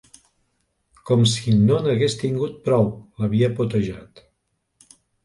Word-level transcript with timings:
Com 1.09 1.25
si 1.33 1.53
no 1.65 1.77
n'hagués 1.87 2.15
tingut 2.21 2.55
prou, 2.69 2.89
l'havia 3.21 3.51
potejat. 3.61 4.23